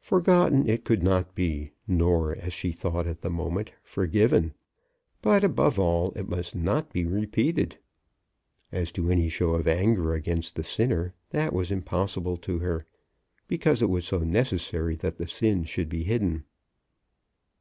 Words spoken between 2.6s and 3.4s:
thought at the